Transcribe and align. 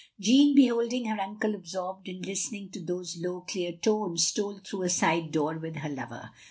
Jeanne, 0.19 0.55
beholding 0.55 1.05
her 1.05 1.15
tincle 1.15 1.53
absorbed 1.53 2.07
in 2.07 2.23
lis 2.23 2.49
tening 2.49 2.71
to 2.73 2.83
those 2.83 3.19
low, 3.21 3.41
clear 3.41 3.71
tones, 3.73 4.25
stole 4.29 4.57
through 4.57 4.81
a 4.81 4.89
side 4.89 5.31
door, 5.31 5.59
with 5.59 5.75
her 5.75 5.89
lover. 5.89 6.31